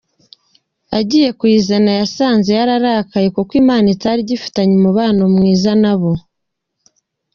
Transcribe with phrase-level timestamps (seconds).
[0.89, 6.11] Abagiye kuyizana basanze yararakaye, kuko Imana itari igifitanye umubano mwiza na bo.